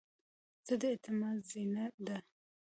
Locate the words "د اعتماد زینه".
0.81-1.85